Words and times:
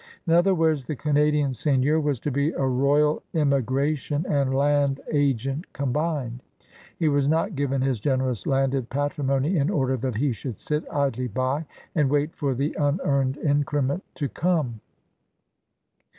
In 0.25 0.33
other 0.33 0.55
words, 0.55 0.85
the 0.85 0.95
Canadian 0.95 1.53
seigneur 1.53 1.99
was 1.99 2.19
to 2.21 2.31
be 2.31 2.49
a 2.53 2.65
royal 2.65 3.21
immigration 3.35 4.25
and 4.27 4.51
land 4.51 4.99
agent 5.13 5.71
combined. 5.73 6.41
He 6.97 7.07
was 7.07 7.27
not 7.27 7.53
given 7.55 7.83
his 7.83 7.99
generous 7.99 8.47
landed 8.47 8.89
patrimony 8.89 9.57
in 9.57 9.69
order 9.69 9.97
that 9.97 10.15
he 10.15 10.31
should 10.31 10.57
sit 10.59 10.83
idly 10.91 11.27
by 11.27 11.67
and 11.93 12.09
wait 12.09 12.33
for 12.35 12.55
the 12.55 12.73
unearned 12.79 13.37
increment 13.37 14.03
to 14.15 14.27
come. 14.27 14.79